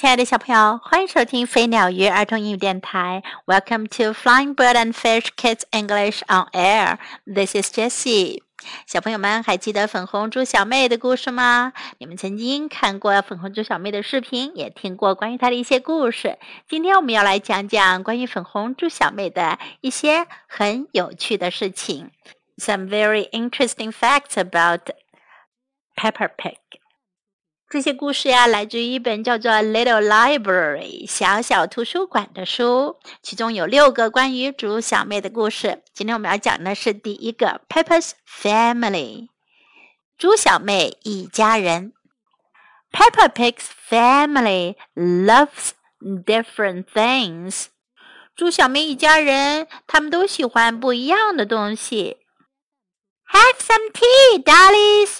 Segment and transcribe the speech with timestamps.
[0.00, 3.22] 亲爱的小朋友，欢迎收听飞鸟鱼儿童英语电台。
[3.44, 6.96] Welcome to Flying Bird and Fish Kids English on Air.
[7.26, 8.42] This is Jessie.
[8.86, 11.74] 小朋友们还记得粉红猪小妹的故事吗？
[11.98, 16.38] 你们曾经看过粉红猪小妹的视频，也听过关于她的一些故事。
[16.66, 22.10] 今天我们要来讲讲关于粉红猪小妹的一些很有趣的事情。
[22.56, 24.80] Some very interesting facts about
[25.94, 26.56] Peppa Pig.
[27.70, 35.80] 这些故事呀，来自于一本叫做《Little Library》小小图书馆的书，其中有六个关于猪小妹的故事。
[35.94, 39.28] 今天我们要讲的是第一个，Peppa's Family，
[40.18, 41.92] 猪小妹一家人。
[42.90, 45.70] Peppa Pig's family loves
[46.02, 47.66] different things。
[48.34, 52.16] 猪小妹一家人，他们都喜欢不一样的东西。
[53.30, 55.18] Have some tea, dollies.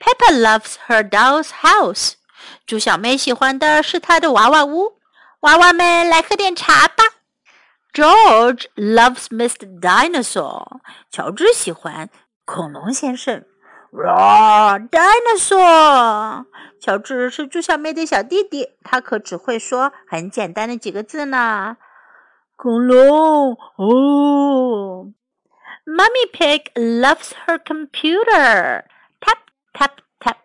[0.00, 2.14] Peppa loves her doll's house。
[2.66, 4.98] 猪小妹喜欢的是她的娃娃屋。
[5.40, 7.04] 娃娃们来喝点茶吧。
[7.92, 9.80] George loves Mr.
[9.80, 10.80] Dinosaur。
[11.10, 12.08] 乔治喜欢
[12.44, 13.44] 恐龙先生。
[13.92, 16.44] Roar dinosaur！
[16.80, 21.76] 乔治是猪小妹的小弟弟，他可只会说很简单的几个字呢。
[22.54, 25.12] 恐龙哦。
[25.84, 28.84] Mummy Pig loves her computer。
[29.80, 30.36] Tap tap，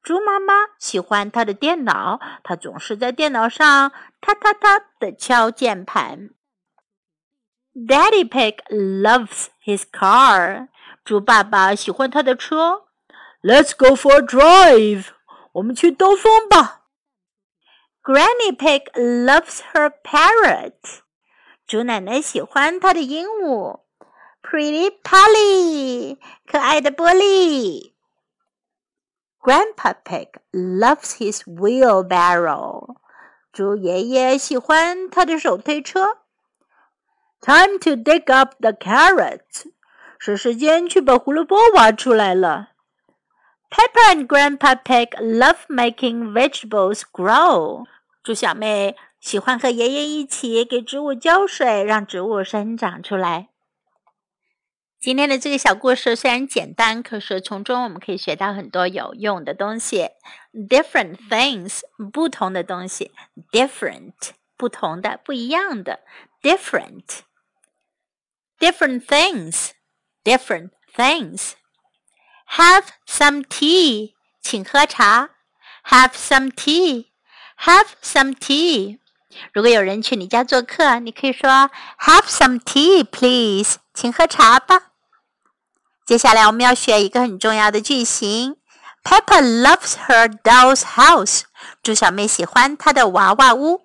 [0.00, 3.90] 猪妈妈喜欢她的电脑，她总是在电脑上
[4.20, 6.30] 哒哒哒的敲键盘。
[7.74, 10.68] Daddy Pig loves his car，
[11.04, 12.84] 猪爸爸喜欢他的车。
[13.42, 15.06] Let's go for a drive，
[15.54, 16.82] 我们去兜风吧。
[18.04, 21.00] Granny Pig loves her parrot，
[21.66, 23.80] 猪奶奶喜欢她的鹦鹉。
[24.42, 27.96] Pretty Polly，可爱的波利。
[29.42, 32.96] Grandpa Pig loves his wheelbarrow.
[33.52, 36.18] 猪爷爷喜欢他的手推车。
[37.40, 39.72] Time to dig up the carrots.
[40.18, 42.72] 是时间去把胡萝卜挖出来了。
[43.70, 47.86] Peppa and Grandpa Pig love making vegetables grow.
[48.22, 53.48] 猪小妹喜欢和爷爷一起给植物浇水，让植物生长出来。
[55.00, 60.10] 今天的这个小故事虽然简单，可是从中我们可以学到很多有用的东西。
[60.52, 61.80] Different things，
[62.12, 63.10] 不同的东西
[63.50, 64.12] ；different，
[64.58, 66.00] 不同的、不一样的
[66.42, 67.20] ；different。
[68.58, 71.52] Different things，different things。
[72.50, 74.12] Have some tea，
[74.42, 75.30] 请喝茶。
[75.86, 78.98] Have some tea，have some tea。
[79.54, 81.48] 如果有人去你家做客，你可以说
[82.00, 84.88] Have some tea, please，请喝茶吧。
[86.10, 88.56] 接下来我们要学一个很重要的句型。
[89.04, 91.42] Peppa loves her doll's house。
[91.84, 93.82] 猪小妹喜欢她的娃娃屋。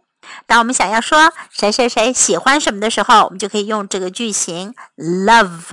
[0.48, 5.68] 当我们想要说谁谁谁喜欢什么的时候，我们就可以用这个句型：love，love，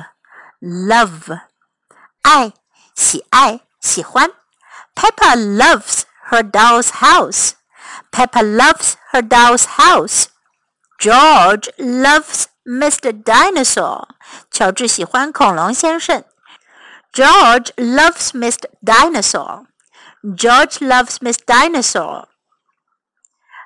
[2.21, 2.53] 爱，
[2.95, 4.31] 喜爱，喜欢。
[4.95, 7.53] Peppa loves her doll's house.
[8.11, 10.27] Peppa loves her doll's house.
[10.99, 13.23] George loves Mr.
[13.23, 14.07] Dinosaur.
[14.51, 16.23] 乔治喜欢恐龙先生。
[17.14, 19.68] George loves Miss Dinosaur.
[20.36, 22.28] George loves Miss Dinosaur.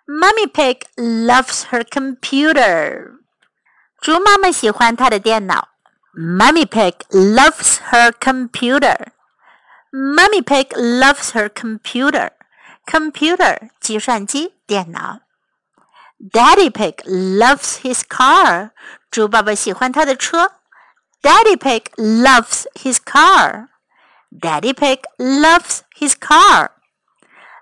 [0.07, 3.19] Mummy Pig loves her computer.
[4.01, 5.69] 猪妈妈喜欢她的电脑。
[6.13, 9.11] Mummy Pig loves her computer.
[9.91, 12.31] Mummy Pig loves her computer.
[12.85, 15.21] Computer 计算机电脑。
[16.19, 18.71] Daddy Pig loves his car.
[19.09, 20.51] 猪爸爸喜欢他的车。
[21.23, 23.69] Daddy Pig loves his car.
[24.37, 26.71] Daddy Pig loves his car.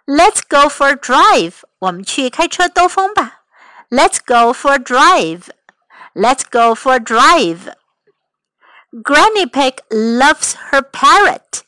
[0.07, 1.63] Let's go for a drive.
[1.79, 3.41] 我们去开车兜风吧。
[3.89, 5.49] Let's go for a drive.
[6.13, 7.73] Let's go for a drive.
[8.91, 11.63] Granny Pig loves her parrot.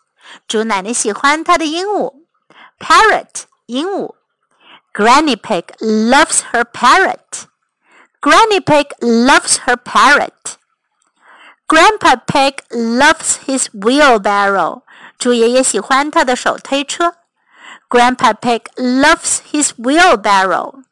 [0.47, 2.13] 猪奶奶喜欢她的鹦鹉。
[2.79, 4.15] Parrot 鹦鹉。
[4.93, 7.47] Granny Pig loves her parrot.
[8.21, 10.57] Granny Pig loves her parrot.
[11.67, 14.81] Grandpa Pig loves his wheelbarrow.
[15.17, 17.15] 猪爷爷喜欢他的手推车。
[17.89, 20.83] Grandpa Pig loves his wheelbarrow.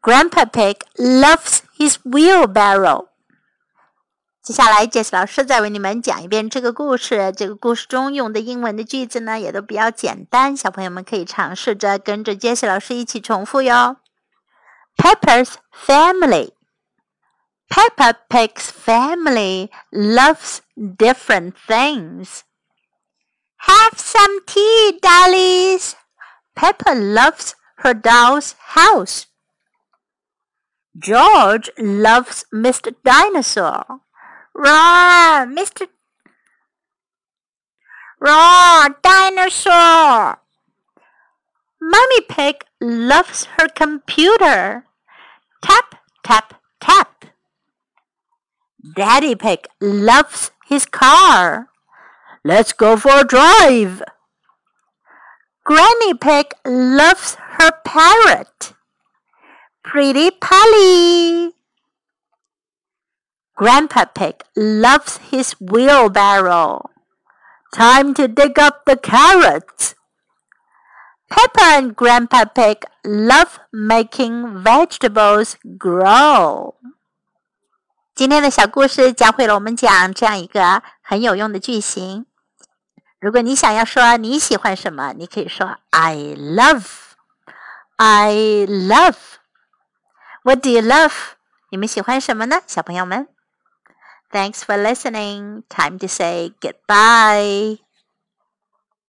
[0.00, 3.08] Grandpa Pig loves his wheelbarrow.
[4.42, 7.32] 接下来，Jess 老师再为你们讲一遍这个故事。
[7.36, 13.96] 这个故事中用的英文的句子呢，也都比较简单，小朋友们可以尝试着跟着 Jess 老师一起重复哟。
[14.96, 15.50] Pepper's
[15.86, 16.52] family.
[17.73, 20.61] Peppa Pig's family loves
[20.95, 22.43] different things.
[23.61, 25.95] Have some tea, dollies.
[26.55, 29.25] Peppa loves her doll's house.
[30.99, 32.93] George loves Mr.
[33.03, 34.01] Dinosaur.
[34.53, 35.87] Roar, Mr.
[38.19, 40.37] Roar, dinosaur!
[41.81, 44.85] Mummy Pig loves her computer.
[45.63, 47.32] Tap, tap, tap.
[48.83, 51.69] Daddy Pig loves his car.
[52.43, 54.03] Let's go for a drive.
[55.63, 58.73] Granny Pig loves her parrot.
[59.85, 61.53] Pretty Polly.
[63.55, 66.89] Grandpa Pig loves his wheelbarrow.
[67.73, 69.95] Time to dig up the carrots.
[71.29, 76.75] Peppa and Grandpa Pig love making vegetables grow.
[78.15, 82.27] 今天的小故事教会了我们讲这样一个很有用的句型。
[83.19, 86.85] 如果你想要说你喜欢什么，你可以说 I love.
[87.95, 88.33] I
[88.67, 89.15] love.
[90.43, 91.13] What do you love?
[91.69, 93.27] 你们喜欢什么呢，小朋友们
[94.31, 95.63] ？Thanks for listening.
[95.67, 97.82] Time to say goodbye.